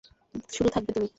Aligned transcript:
শুধু 0.49 0.69
থাকবে 0.69 0.91
তুমি। 0.93 1.07